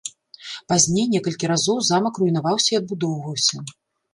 Пазней 0.71 1.05
некалькі 1.15 1.45
разоў 1.51 1.77
замак 1.91 2.13
руйнаваўся 2.23 2.69
і 2.73 2.81
адбудоўваўся. 2.81 3.55